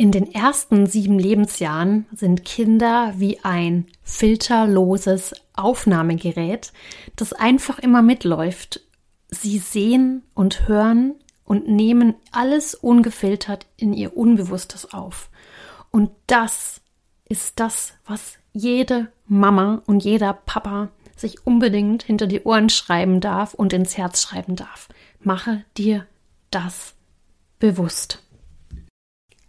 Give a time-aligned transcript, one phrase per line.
[0.00, 6.72] In den ersten sieben Lebensjahren sind Kinder wie ein filterloses Aufnahmegerät,
[7.16, 8.80] das einfach immer mitläuft.
[9.28, 15.30] Sie sehen und hören und nehmen alles ungefiltert in ihr Unbewusstes auf.
[15.90, 16.80] Und das
[17.28, 23.52] ist das, was jede Mama und jeder Papa sich unbedingt hinter die Ohren schreiben darf
[23.52, 24.88] und ins Herz schreiben darf.
[25.18, 26.06] Mache dir
[26.52, 26.94] das
[27.58, 28.22] bewusst.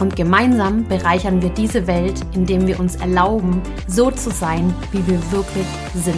[0.00, 5.30] Und gemeinsam bereichern wir diese Welt, indem wir uns erlauben, so zu sein, wie wir
[5.30, 6.16] wirklich sind.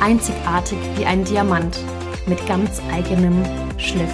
[0.00, 1.78] Einzigartig wie ein Diamant
[2.26, 3.40] mit ganz eigenem
[3.78, 4.12] Schliff.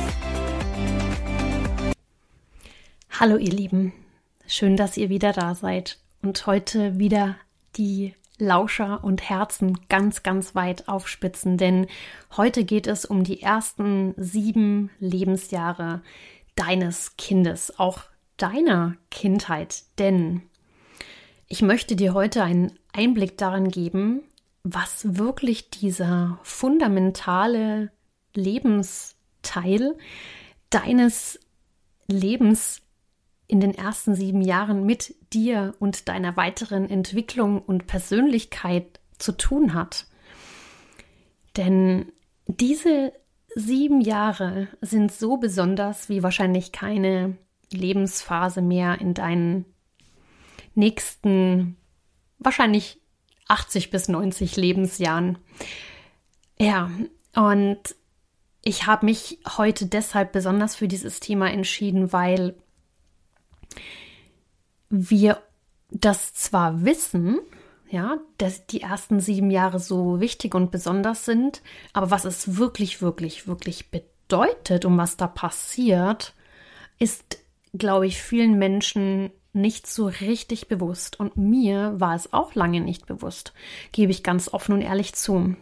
[3.19, 3.95] Hallo ihr Lieben,
[4.47, 7.37] schön, dass ihr wieder da seid und heute wieder
[7.77, 11.87] die Lauscher und Herzen ganz, ganz weit aufspitzen, denn
[12.37, 16.03] heute geht es um die ersten sieben Lebensjahre
[16.55, 18.09] deines Kindes, auch
[18.42, 20.42] deiner Kindheit, denn
[21.46, 24.22] ich möchte dir heute einen Einblick darin geben,
[24.62, 27.91] was wirklich dieser fundamentale
[28.34, 29.96] Lebensteil
[30.70, 31.41] deines
[32.06, 32.83] Lebens
[33.46, 39.74] in den ersten sieben Jahren mit dir und deiner weiteren Entwicklung und Persönlichkeit zu tun
[39.74, 40.06] hat.
[41.56, 42.12] Denn
[42.46, 43.12] diese
[43.56, 47.36] sieben Jahre sind so besonders wie wahrscheinlich keine
[47.73, 49.65] Lebensphase mehr in deinen
[50.75, 51.77] nächsten
[52.39, 53.01] wahrscheinlich
[53.49, 55.39] 80 bis 90 Lebensjahren.
[56.59, 56.91] Ja,
[57.35, 57.80] und
[58.63, 62.55] ich habe mich heute deshalb besonders für dieses Thema entschieden, weil
[64.91, 65.42] wir
[65.91, 67.41] das zwar wissen,
[67.91, 73.03] ja, dass die ersten sieben Jahre so wichtig und besonders sind, aber was es wirklich,
[73.03, 76.35] wirklich, wirklich bedeutet und was da passiert,
[76.98, 77.39] ist
[77.73, 81.19] glaube ich, vielen Menschen nicht so richtig bewusst.
[81.19, 83.53] Und mir war es auch lange nicht bewusst,
[83.92, 85.57] gebe ich ganz offen und ehrlich zu.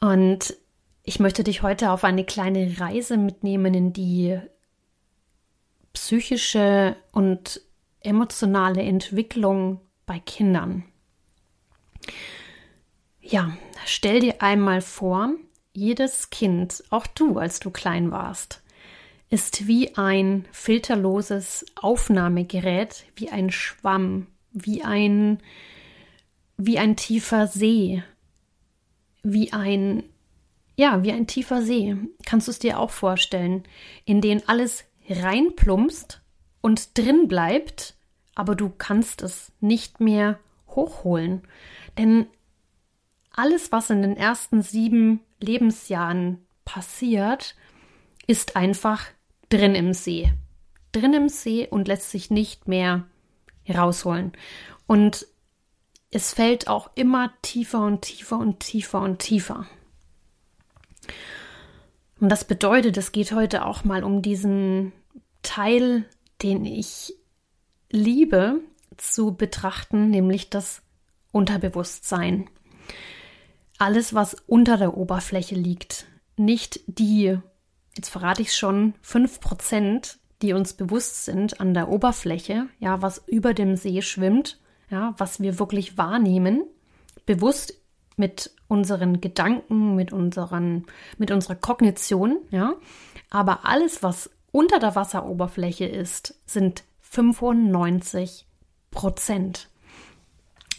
[0.00, 0.56] Und
[1.04, 4.38] ich möchte dich heute auf eine kleine Reise mitnehmen in die
[5.92, 7.60] psychische und
[8.00, 10.84] emotionale Entwicklung bei Kindern.
[13.20, 15.34] Ja, stell dir einmal vor,
[15.72, 18.61] jedes Kind, auch du, als du klein warst,
[19.32, 25.38] ist wie ein filterloses Aufnahmegerät, wie ein Schwamm, wie ein,
[26.58, 28.02] wie ein tiefer See,
[29.22, 30.02] wie ein,
[30.76, 31.96] ja, wie ein tiefer See.
[32.26, 33.62] Kannst du es dir auch vorstellen,
[34.04, 36.20] in den alles reinplumpst
[36.60, 37.94] und drin bleibt,
[38.34, 41.40] aber du kannst es nicht mehr hochholen.
[41.96, 42.26] Denn
[43.30, 47.56] alles, was in den ersten sieben Lebensjahren passiert,
[48.26, 49.06] ist einfach
[49.52, 50.32] drin im See.
[50.92, 53.06] Drin im See und lässt sich nicht mehr
[53.68, 54.32] rausholen.
[54.86, 55.26] Und
[56.10, 59.66] es fällt auch immer tiefer und tiefer und tiefer und tiefer.
[62.20, 64.92] Und das bedeutet, es geht heute auch mal um diesen
[65.42, 66.04] Teil,
[66.42, 67.14] den ich
[67.90, 68.60] liebe
[68.96, 70.82] zu betrachten, nämlich das
[71.32, 72.48] Unterbewusstsein.
[73.78, 77.38] Alles, was unter der Oberfläche liegt, nicht die
[77.96, 83.54] jetzt verrate ich schon, 5%, die uns bewusst sind an der Oberfläche, ja, was über
[83.54, 84.58] dem See schwimmt,
[84.90, 86.64] ja, was wir wirklich wahrnehmen,
[87.26, 87.74] bewusst
[88.16, 90.86] mit unseren Gedanken, mit unseren,
[91.18, 92.74] mit unserer Kognition, ja.
[93.30, 98.46] Aber alles, was unter der Wasseroberfläche ist, sind 95
[98.90, 99.68] Prozent.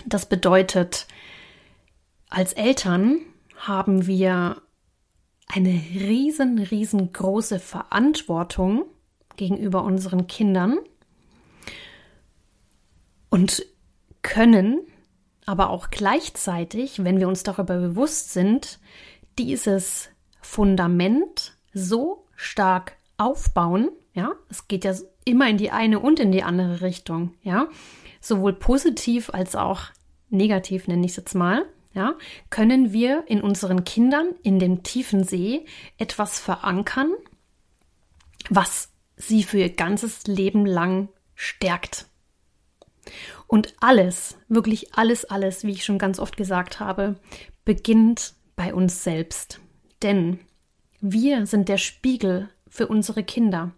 [0.06, 1.08] Das bedeutet,
[2.30, 3.20] als Eltern
[3.56, 4.63] haben wir
[5.48, 8.86] eine riesen, riesengroße Verantwortung
[9.36, 10.78] gegenüber unseren Kindern
[13.30, 13.66] und
[14.22, 14.80] können
[15.46, 18.80] aber auch gleichzeitig, wenn wir uns darüber bewusst sind,
[19.38, 20.10] dieses
[20.42, 24.94] Fundament so stark aufbauen, ja, es geht ja
[25.26, 27.68] immer in die eine und in die andere Richtung, ja,
[28.22, 29.88] sowohl positiv als auch
[30.30, 32.16] negativ nenne ich es jetzt mal, ja,
[32.50, 35.66] können wir in unseren Kindern in dem tiefen See
[35.98, 37.12] etwas verankern,
[38.50, 42.08] was sie für ihr ganzes Leben lang stärkt.
[43.48, 47.16] Und alles, wirklich alles, alles, wie ich schon ganz oft gesagt habe,
[47.66, 49.60] beginnt bei uns selbst.
[50.02, 50.40] Denn
[51.00, 53.72] wir sind der Spiegel für unsere Kinder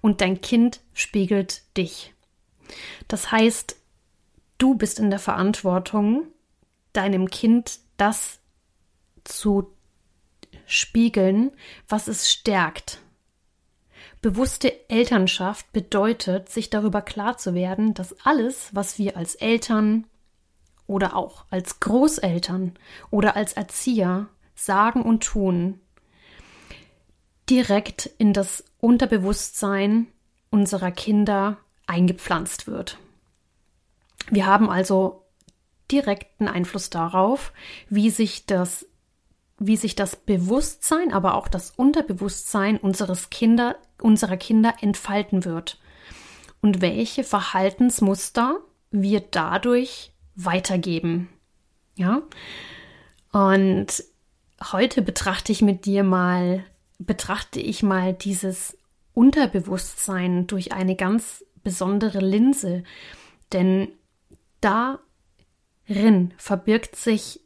[0.00, 2.14] und dein Kind spiegelt dich.
[3.08, 3.76] Das heißt,
[4.58, 6.26] du bist in der Verantwortung,
[6.92, 8.40] deinem Kind das
[9.24, 9.72] zu
[10.66, 11.52] spiegeln,
[11.88, 13.00] was es stärkt.
[14.22, 20.06] Bewusste Elternschaft bedeutet, sich darüber klar zu werden, dass alles, was wir als Eltern
[20.86, 22.74] oder auch als Großeltern
[23.10, 25.80] oder als Erzieher sagen und tun,
[27.48, 30.06] direkt in das Unterbewusstsein
[30.50, 32.98] unserer Kinder eingepflanzt wird.
[34.30, 35.19] Wir haben also
[35.90, 37.52] direkten Einfluss darauf,
[37.88, 38.86] wie sich das
[39.62, 45.78] wie sich das Bewusstsein, aber auch das Unterbewusstsein unseres Kinder, unserer Kinder entfalten wird
[46.62, 48.58] und welche Verhaltensmuster
[48.90, 51.28] wir dadurch weitergeben.
[51.94, 52.22] Ja?
[53.32, 54.02] Und
[54.72, 56.64] heute betrachte ich mit dir mal
[56.98, 58.76] betrachte ich mal dieses
[59.14, 62.84] Unterbewusstsein durch eine ganz besondere Linse,
[63.52, 63.88] denn
[65.90, 67.40] darin verbirgt sich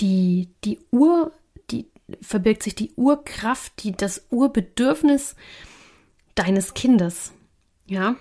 [0.00, 1.32] die, die Ur,
[1.70, 1.90] die,
[2.22, 5.36] verbirgt sich die Urkraft, die, das Urbedürfnis
[6.34, 7.32] deines Kindes.
[7.86, 8.16] Ja.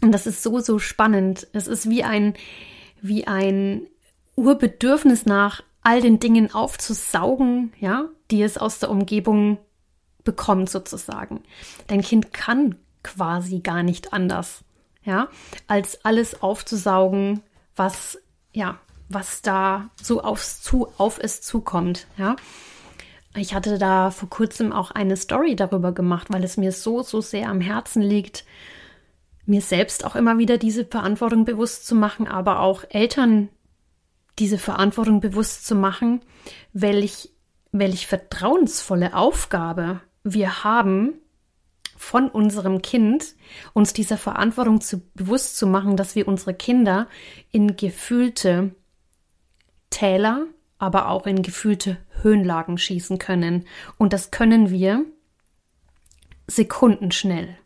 [0.00, 1.48] Und das ist so, so spannend.
[1.52, 2.34] Es ist wie ein,
[3.00, 3.86] wie ein
[4.36, 9.58] Urbedürfnis nach all den Dingen aufzusaugen, ja, die es aus der Umgebung
[10.24, 11.42] bekommt sozusagen.
[11.88, 14.62] Dein Kind kann quasi gar nicht anders,
[15.02, 15.28] ja,
[15.66, 17.42] als alles aufzusaugen,
[17.76, 18.18] was
[18.52, 18.78] ja,
[19.08, 22.36] was da so aufs zu auf es zukommt, ja.
[23.34, 27.20] Ich hatte da vor kurzem auch eine Story darüber gemacht, weil es mir so so
[27.22, 28.44] sehr am Herzen liegt,
[29.46, 33.48] mir selbst auch immer wieder diese Verantwortung bewusst zu machen, aber auch Eltern
[34.38, 36.20] diese Verantwortung bewusst zu machen,
[36.72, 37.30] welch,
[37.70, 41.14] welch vertrauensvolle Aufgabe wir haben,
[42.02, 43.36] von unserem Kind,
[43.74, 47.08] uns dieser Verantwortung zu, bewusst zu machen, dass wir unsere Kinder
[47.52, 48.74] in gefühlte
[49.88, 50.46] Täler,
[50.78, 53.66] aber auch in gefühlte Höhenlagen schießen können.
[53.98, 55.04] Und das können wir
[56.48, 57.56] sekundenschnell.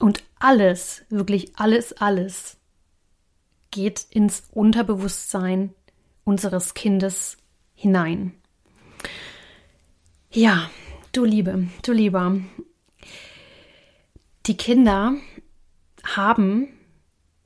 [0.00, 2.58] Und alles, wirklich alles, alles
[3.70, 5.72] geht ins Unterbewusstsein
[6.24, 7.36] unseres Kindes
[7.76, 8.34] hinein.
[10.32, 10.68] Ja,
[11.12, 12.40] du Liebe, du Lieber,
[14.46, 15.14] die Kinder
[16.04, 16.68] haben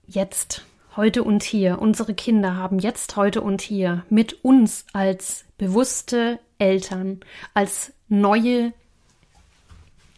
[0.07, 0.65] jetzt
[0.97, 7.21] heute und hier, unsere Kinder haben jetzt heute und hier mit uns als bewusste Eltern,
[7.55, 8.75] als neue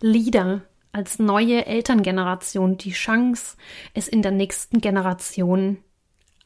[0.00, 3.56] Lieder, als neue Elterngeneration die Chance,
[3.94, 5.78] es in der nächsten Generation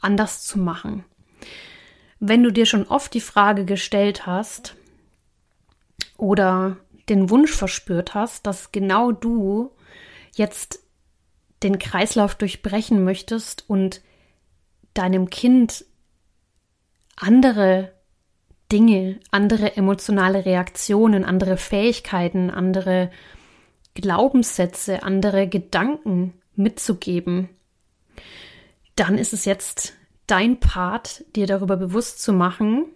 [0.01, 1.05] anders zu machen.
[2.21, 4.77] Wenn du dir schon oft die Frage gestellt hast
[6.19, 6.77] oder
[7.09, 9.71] den Wunsch verspürt hast, dass genau du
[10.37, 10.81] jetzt
[11.63, 14.03] den Kreislauf durchbrechen möchtest und
[14.95, 15.85] deinem Kind
[17.17, 17.93] andere
[18.71, 23.11] Dinge, andere emotionale Reaktionen, andere Fähigkeiten, andere
[23.95, 27.49] Glaubenssätze, andere Gedanken mitzugeben,
[28.97, 29.95] dann ist es jetzt
[30.27, 32.87] dein Part, dir darüber bewusst zu machen,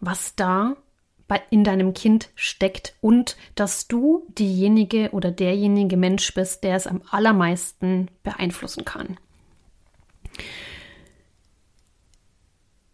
[0.00, 0.76] was da
[1.50, 7.02] in deinem Kind steckt und dass du diejenige oder derjenige Mensch bist, der es am
[7.10, 9.18] allermeisten beeinflussen kann.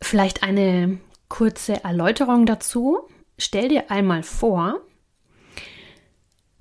[0.01, 0.99] Vielleicht eine
[1.29, 3.09] kurze Erläuterung dazu.
[3.39, 4.81] Stell dir einmal vor,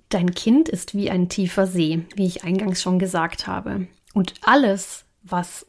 [0.10, 3.88] dein Kind ist wie ein tiefer See, wie ich eingangs schon gesagt habe.
[4.14, 5.66] Und alles, was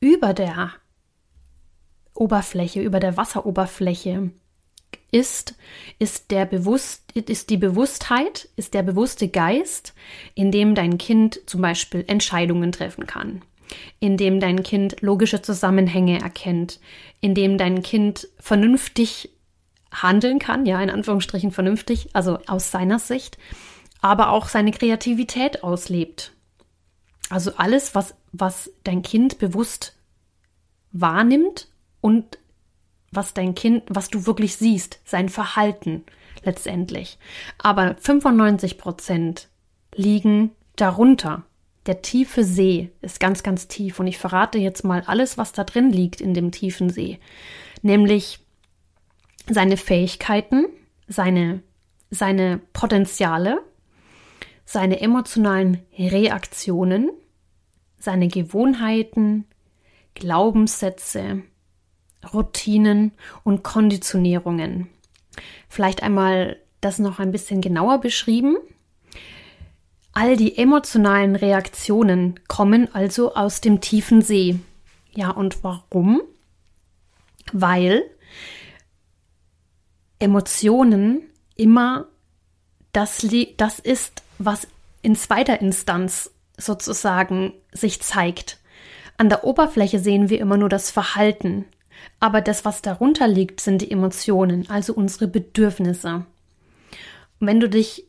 [0.00, 0.72] über der
[2.14, 4.30] Oberfläche, über der Wasseroberfläche
[5.14, 5.54] ist,
[6.00, 9.94] ist der bewusst, ist die Bewusstheit, ist der bewusste Geist,
[10.34, 13.42] in dem dein Kind zum Beispiel Entscheidungen treffen kann,
[14.00, 16.80] in dem dein Kind logische Zusammenhänge erkennt,
[17.20, 19.30] in dem dein Kind vernünftig
[19.92, 23.38] handeln kann, ja, in Anführungsstrichen vernünftig, also aus seiner Sicht,
[24.00, 26.32] aber auch seine Kreativität auslebt.
[27.30, 29.94] Also alles, was, was dein Kind bewusst
[30.90, 31.68] wahrnimmt
[32.00, 32.38] und
[33.16, 36.04] was dein Kind, was du wirklich siehst, sein Verhalten
[36.42, 37.18] letztendlich.
[37.58, 39.48] Aber 95 Prozent
[39.94, 41.44] liegen darunter.
[41.86, 45.64] Der tiefe See ist ganz, ganz tief und ich verrate jetzt mal alles, was da
[45.64, 47.18] drin liegt in dem tiefen See.
[47.82, 48.40] Nämlich
[49.48, 50.66] seine Fähigkeiten,
[51.06, 51.62] seine,
[52.10, 53.60] seine Potenziale,
[54.64, 57.10] seine emotionalen Reaktionen,
[57.98, 59.44] seine Gewohnheiten,
[60.14, 61.42] Glaubenssätze,
[62.32, 63.12] Routinen
[63.42, 64.88] und Konditionierungen.
[65.68, 68.56] Vielleicht einmal das noch ein bisschen genauer beschrieben.
[70.12, 74.60] All die emotionalen Reaktionen kommen also aus dem tiefen See.
[75.12, 76.22] Ja, und warum?
[77.52, 78.04] Weil
[80.18, 81.22] Emotionen
[81.56, 82.06] immer
[82.92, 83.26] das,
[83.56, 84.68] das ist, was
[85.02, 88.58] in zweiter Instanz sozusagen sich zeigt.
[89.16, 91.66] An der Oberfläche sehen wir immer nur das Verhalten,
[92.20, 96.26] aber das, was darunter liegt, sind die Emotionen, also unsere Bedürfnisse.
[97.40, 98.06] Und wenn du dich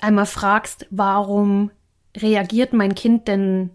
[0.00, 1.70] einmal fragst, warum
[2.16, 3.70] reagiert mein Kind denn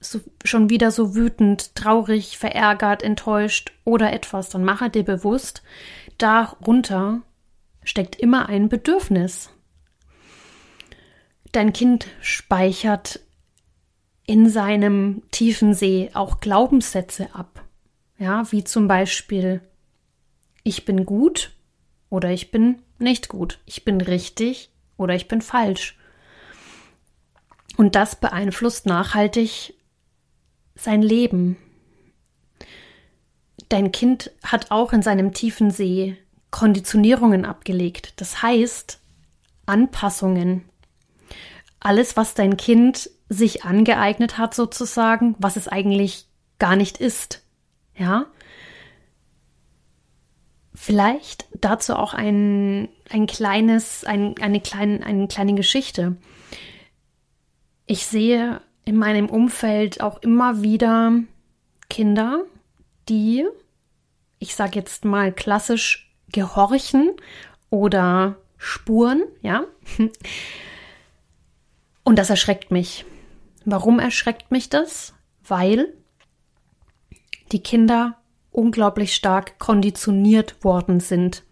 [0.00, 5.62] so, schon wieder so wütend, traurig, verärgert, enttäuscht oder etwas, dann mache dir bewusst,
[6.18, 7.22] darunter
[7.82, 9.50] steckt immer ein Bedürfnis.
[11.52, 13.20] Dein Kind speichert
[14.26, 17.65] in seinem tiefen See auch Glaubenssätze ab.
[18.18, 19.60] Ja, wie zum Beispiel,
[20.62, 21.52] ich bin gut
[22.08, 23.60] oder ich bin nicht gut.
[23.66, 25.98] Ich bin richtig oder ich bin falsch.
[27.76, 29.74] Und das beeinflusst nachhaltig
[30.74, 31.56] sein Leben.
[33.68, 36.16] Dein Kind hat auch in seinem tiefen See
[36.50, 38.14] Konditionierungen abgelegt.
[38.16, 39.00] Das heißt,
[39.66, 40.64] Anpassungen.
[41.80, 46.26] Alles, was dein Kind sich angeeignet hat, sozusagen, was es eigentlich
[46.58, 47.45] gar nicht ist.
[47.96, 48.26] Ja.
[50.74, 56.16] Vielleicht dazu auch ein, ein kleines, ein, eine, kleine, eine kleine Geschichte.
[57.86, 61.12] Ich sehe in meinem Umfeld auch immer wieder
[61.88, 62.44] Kinder,
[63.08, 63.46] die,
[64.38, 67.12] ich sage jetzt mal klassisch, gehorchen
[67.70, 69.64] oder spuren, ja.
[72.04, 73.04] Und das erschreckt mich.
[73.64, 75.14] Warum erschreckt mich das?
[75.42, 75.92] Weil
[77.52, 78.16] die Kinder
[78.50, 81.44] unglaublich stark konditioniert worden sind.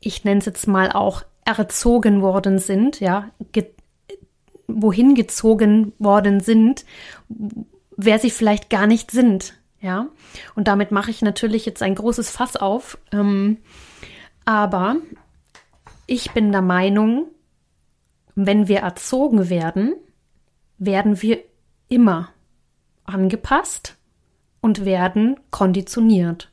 [0.00, 3.30] Ich nenne es jetzt mal auch erzogen worden sind, ja,
[4.66, 6.84] wohin gezogen worden sind,
[7.96, 9.54] wer sie vielleicht gar nicht sind.
[9.80, 10.08] Ja,
[10.54, 12.96] und damit mache ich natürlich jetzt ein großes Fass auf.
[13.12, 13.58] Ähm,
[14.46, 14.96] aber
[16.06, 17.26] ich bin der Meinung,
[18.34, 19.94] wenn wir erzogen werden,
[20.78, 21.38] werden wir
[21.88, 22.30] immer
[23.04, 23.96] angepasst
[24.64, 26.48] und werden konditioniert.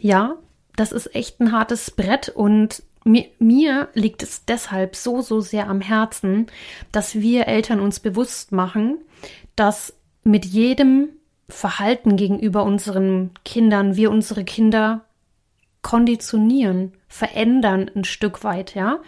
[0.00, 0.34] Ja,
[0.74, 5.68] das ist echt ein hartes Brett und mir, mir liegt es deshalb so, so sehr
[5.68, 6.48] am Herzen,
[6.90, 8.98] dass wir Eltern uns bewusst machen,
[9.54, 11.10] dass mit jedem
[11.48, 15.04] Verhalten gegenüber unseren Kindern wir unsere Kinder
[15.82, 18.98] konditionieren, verändern ein Stück weit, ja.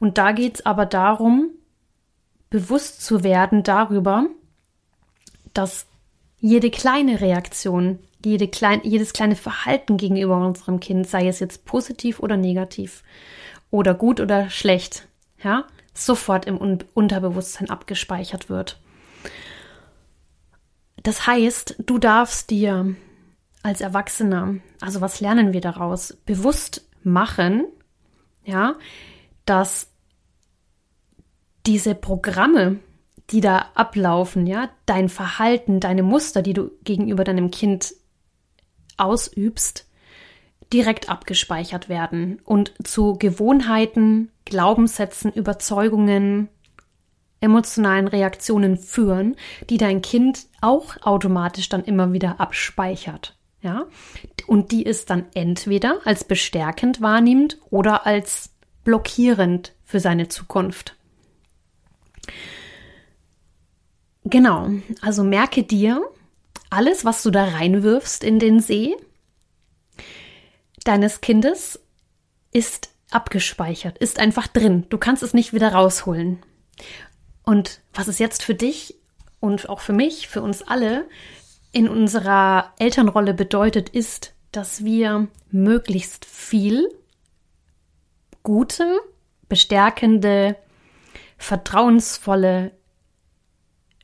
[0.00, 1.50] Und da geht es aber darum,
[2.50, 4.26] bewusst zu werden darüber,
[5.54, 5.86] dass
[6.42, 12.18] jede kleine Reaktion, jede klein, jedes kleine Verhalten gegenüber unserem Kind, sei es jetzt positiv
[12.18, 13.04] oder negativ
[13.70, 15.06] oder gut oder schlecht,
[15.42, 18.80] ja, sofort im Un Unterbewusstsein abgespeichert wird.
[21.04, 22.94] Das heißt, du darfst dir
[23.62, 27.66] als Erwachsener, also was lernen wir daraus, bewusst machen,
[28.44, 28.74] ja,
[29.46, 29.88] dass
[31.66, 32.80] diese Programme,
[33.32, 37.94] die da ablaufen, ja, dein Verhalten, deine Muster, die du gegenüber deinem Kind
[38.98, 39.86] ausübst,
[40.72, 46.48] direkt abgespeichert werden und zu Gewohnheiten, Glaubenssätzen, Überzeugungen,
[47.40, 49.36] emotionalen Reaktionen führen,
[49.68, 53.36] die dein Kind auch automatisch dann immer wieder abspeichert.
[53.62, 53.86] Ja,
[54.46, 58.50] und die ist dann entweder als bestärkend wahrnimmt oder als
[58.82, 60.96] blockierend für seine Zukunft.
[64.32, 64.70] Genau,
[65.02, 66.02] also merke dir,
[66.70, 68.96] alles, was du da reinwirfst in den See
[70.84, 71.78] deines Kindes,
[72.50, 74.86] ist abgespeichert, ist einfach drin.
[74.88, 76.38] Du kannst es nicht wieder rausholen.
[77.44, 78.94] Und was es jetzt für dich
[79.38, 81.06] und auch für mich, für uns alle
[81.70, 86.88] in unserer Elternrolle bedeutet, ist, dass wir möglichst viel
[88.42, 88.98] gute,
[89.50, 90.56] bestärkende,
[91.36, 92.72] vertrauensvolle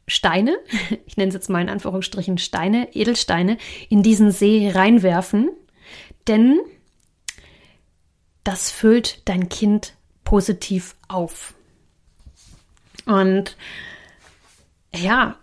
[0.08, 0.58] Steine,
[1.06, 5.50] ich nenne es jetzt mal in Anführungsstrichen Steine, Edelsteine, in diesen See reinwerfen,
[6.26, 6.58] denn
[8.42, 11.54] das füllt dein Kind positiv auf.
[13.06, 13.56] Und
[14.94, 15.38] ja,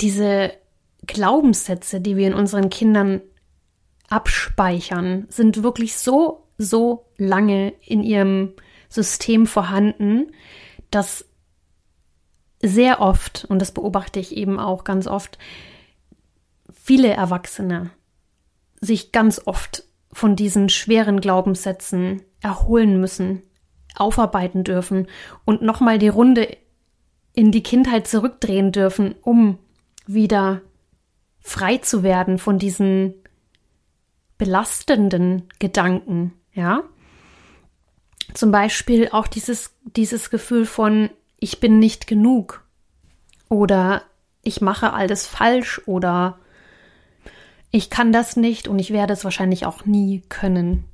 [0.00, 0.52] diese
[1.06, 3.20] Glaubenssätze, die wir in unseren Kindern
[4.08, 8.54] abspeichern, sind wirklich so, so lange in ihrem
[8.88, 10.32] System vorhanden,
[10.90, 11.26] dass
[12.64, 15.38] sehr oft, und das beobachte ich eben auch ganz oft,
[16.72, 17.90] viele Erwachsene
[18.80, 23.42] sich ganz oft von diesen schweren Glaubenssätzen erholen müssen,
[23.96, 25.08] aufarbeiten dürfen
[25.44, 26.56] und nochmal die Runde
[27.32, 29.58] in die Kindheit zurückdrehen dürfen, um
[30.06, 30.62] wieder
[31.40, 33.14] frei zu werden von diesen
[34.38, 36.82] belastenden Gedanken, ja.
[38.32, 41.10] Zum Beispiel auch dieses, dieses Gefühl von,
[41.44, 42.64] ich bin nicht genug
[43.50, 44.02] oder
[44.42, 46.38] ich mache alles falsch oder
[47.70, 50.84] ich kann das nicht und ich werde es wahrscheinlich auch nie können.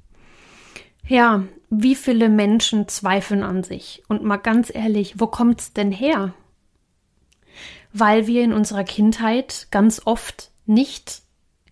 [1.06, 4.02] Ja, wie viele Menschen zweifeln an sich?
[4.08, 6.34] Und mal ganz ehrlich, wo kommt's denn her?
[7.92, 11.22] Weil wir in unserer Kindheit ganz oft nicht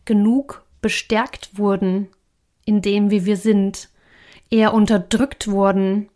[0.05, 2.11] genug bestärkt wurden
[2.65, 3.89] in dem, wie wir sind,
[4.51, 6.11] eher unterdrückt wurden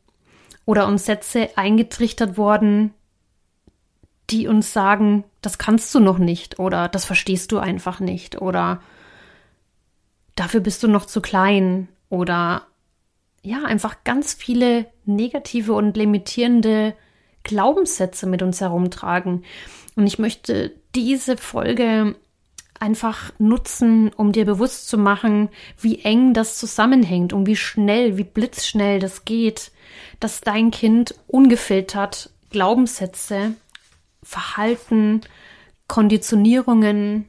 [0.65, 2.95] oder uns Sätze eingetrichtert wurden,
[4.31, 8.81] die uns sagen, das kannst du noch nicht oder das verstehst du einfach nicht oder
[10.37, 12.67] dafür bist du noch zu klein oder
[13.43, 16.95] ja, einfach ganz viele negative und limitierende
[17.43, 19.45] Glaubenssätze mit uns herumtragen.
[19.97, 22.15] Und ich möchte diese Folge
[22.83, 28.25] einfach nutzen, um dir bewusst zu machen, wie eng das zusammenhängt und wie schnell, wie
[28.25, 29.71] blitzschnell das geht,
[30.19, 33.55] dass dein Kind ungefiltert Glaubenssätze,
[34.25, 35.21] Verhalten,
[35.87, 37.29] Konditionierungen,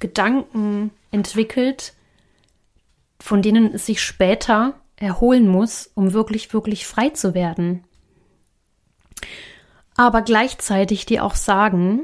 [0.00, 1.92] Gedanken entwickelt,
[3.20, 7.84] von denen es sich später erholen muss, um wirklich, wirklich frei zu werden.
[9.96, 12.02] Aber gleichzeitig dir auch sagen,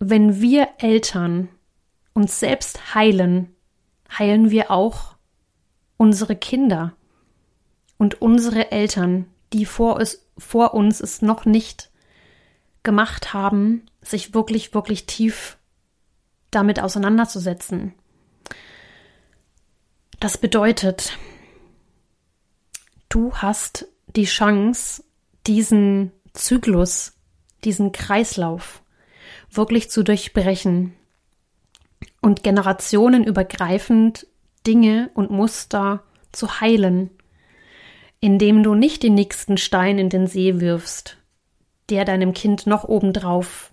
[0.00, 1.48] wenn wir Eltern
[2.16, 3.54] uns selbst heilen,
[4.10, 5.16] heilen wir auch
[5.98, 6.96] unsere Kinder
[7.98, 11.90] und unsere Eltern, die vor, es, vor uns es noch nicht
[12.82, 15.58] gemacht haben, sich wirklich, wirklich tief
[16.50, 17.92] damit auseinanderzusetzen.
[20.18, 21.18] Das bedeutet,
[23.10, 25.04] du hast die Chance,
[25.46, 27.12] diesen Zyklus,
[27.64, 28.82] diesen Kreislauf
[29.50, 30.94] wirklich zu durchbrechen
[32.26, 34.26] und generationenübergreifend
[34.66, 37.10] Dinge und Muster zu heilen,
[38.18, 41.18] indem du nicht den nächsten Stein in den See wirfst,
[41.88, 43.72] der deinem Kind noch obendrauf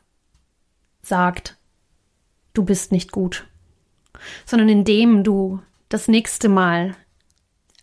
[1.02, 1.58] sagt,
[2.54, 3.48] du bist nicht gut,
[4.46, 6.96] sondern indem du das nächste Mal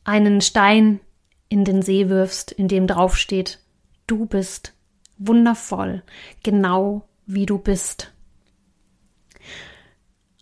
[0.05, 1.01] einen Stein
[1.49, 3.59] in den See wirfst, in dem draufsteht,
[4.07, 4.73] du bist
[5.19, 6.05] wundervoll,
[6.45, 8.13] genau wie du bist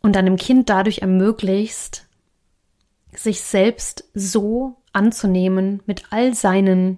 [0.09, 2.09] und deinem Kind dadurch ermöglichst,
[3.15, 6.97] sich selbst so anzunehmen mit all seinen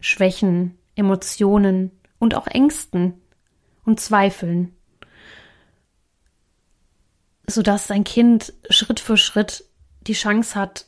[0.00, 3.14] Schwächen, Emotionen und auch Ängsten
[3.84, 4.74] und Zweifeln,
[7.46, 9.64] sodass dein Kind Schritt für Schritt
[10.08, 10.86] die Chance hat,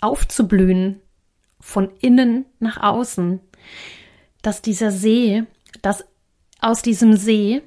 [0.00, 1.00] aufzublühen
[1.58, 3.40] von innen nach außen,
[4.42, 5.42] dass dieser See,
[5.82, 6.04] dass
[6.60, 7.62] aus diesem See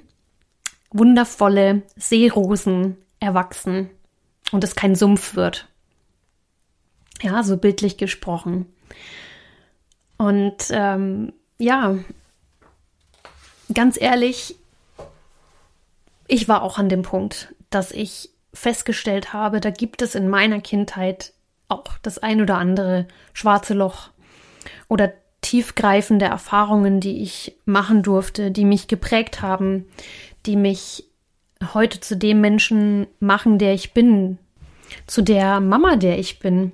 [0.90, 3.90] wundervolle Seerosen erwachsen
[4.52, 5.68] und es kein Sumpf wird.
[7.22, 8.66] Ja, so bildlich gesprochen.
[10.16, 11.96] Und ähm, ja,
[13.72, 14.56] ganz ehrlich,
[16.28, 20.60] ich war auch an dem Punkt, dass ich festgestellt habe, da gibt es in meiner
[20.60, 21.32] Kindheit
[21.68, 24.10] auch das ein oder andere schwarze Loch
[24.88, 29.86] oder tiefgreifende Erfahrungen, die ich machen durfte, die mich geprägt haben,
[30.46, 31.04] die mich
[31.72, 34.38] heute zu dem Menschen machen, der ich bin,
[35.06, 36.72] zu der Mama, der ich bin.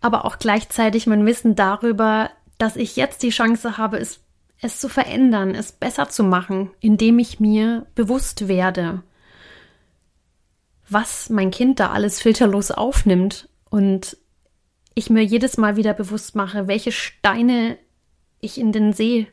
[0.00, 4.20] Aber auch gleichzeitig mein Wissen darüber, dass ich jetzt die Chance habe, es,
[4.60, 9.02] es zu verändern, es besser zu machen, indem ich mir bewusst werde,
[10.88, 14.16] was mein Kind da alles filterlos aufnimmt und
[14.94, 17.78] ich mir jedes Mal wieder bewusst mache, welche Steine
[18.40, 19.28] ich in den See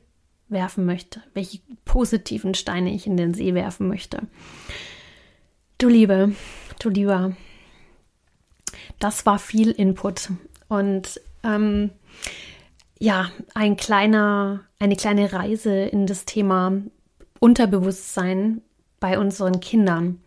[0.49, 4.23] werfen möchte, welche positiven Steine ich in den See werfen möchte.
[5.77, 6.33] Du Liebe,
[6.79, 7.35] du Lieber,
[8.99, 10.29] das war viel Input
[10.67, 11.91] und ähm,
[12.99, 16.81] ja, ein kleiner, eine kleine Reise in das Thema
[17.39, 18.61] Unterbewusstsein
[18.99, 20.19] bei unseren Kindern.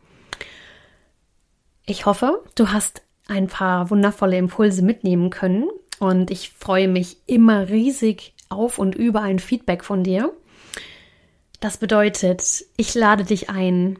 [1.84, 7.68] Ich hoffe, du hast ein paar wundervolle Impulse mitnehmen können und ich freue mich immer
[7.68, 10.32] riesig auf und über ein Feedback von dir.
[11.60, 13.98] Das bedeutet, ich lade dich ein,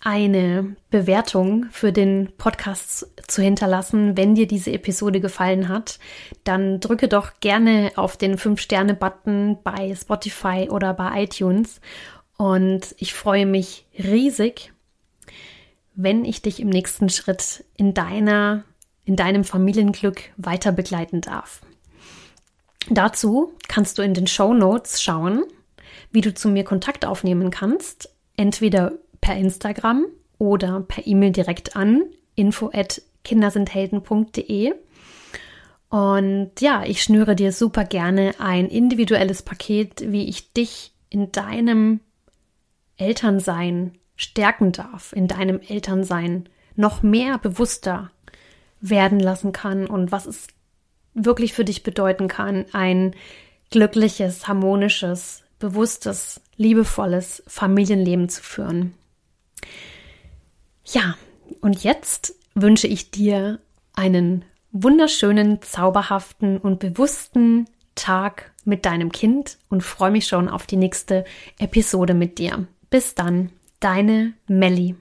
[0.00, 4.16] eine Bewertung für den Podcast zu hinterlassen.
[4.16, 5.98] Wenn dir diese Episode gefallen hat,
[6.44, 11.80] dann drücke doch gerne auf den 5-Sterne-Button bei Spotify oder bei iTunes
[12.36, 14.72] Und ich freue mich riesig,
[15.96, 18.62] wenn ich dich im nächsten Schritt in deiner,
[19.04, 21.62] in deinem Familienglück weiter begleiten darf.
[22.88, 25.44] Dazu kannst du in den Show Notes schauen,
[26.10, 30.06] wie du zu mir Kontakt aufnehmen kannst, entweder per Instagram
[30.38, 34.74] oder per E-Mail direkt an info at kindersindhelden.de.
[35.88, 42.00] Und ja, ich schnüre dir super gerne ein individuelles Paket, wie ich dich in deinem
[42.96, 48.10] Elternsein stärken darf, in deinem Elternsein noch mehr bewusster
[48.80, 50.48] werden lassen kann und was es
[51.16, 53.16] wirklich für dich bedeuten kann, ein
[53.70, 58.94] glückliches, harmonisches, bewusstes, liebevolles Familienleben zu führen.
[60.84, 61.16] Ja,
[61.60, 63.58] und jetzt wünsche ich dir
[63.94, 70.76] einen wunderschönen, zauberhaften und bewussten Tag mit deinem Kind und freue mich schon auf die
[70.76, 71.24] nächste
[71.58, 72.66] Episode mit dir.
[72.90, 73.50] Bis dann,
[73.80, 74.96] deine Melli.